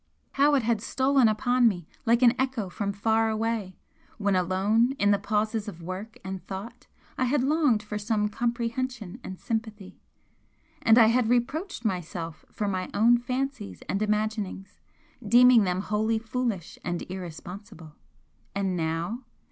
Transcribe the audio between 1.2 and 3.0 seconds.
upon me like an echo from